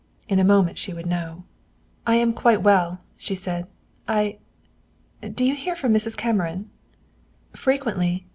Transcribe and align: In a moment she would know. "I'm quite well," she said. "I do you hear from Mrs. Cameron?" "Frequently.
In 0.27 0.39
a 0.39 0.43
moment 0.43 0.79
she 0.79 0.93
would 0.95 1.05
know. 1.05 1.43
"I'm 2.07 2.33
quite 2.33 2.63
well," 2.63 3.01
she 3.17 3.35
said. 3.35 3.67
"I 4.07 4.39
do 5.21 5.45
you 5.45 5.53
hear 5.53 5.75
from 5.75 5.93
Mrs. 5.93 6.17
Cameron?" 6.17 6.71
"Frequently. 7.55 8.25